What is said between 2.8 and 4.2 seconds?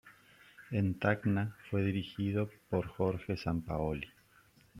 Jorge Sampaoli.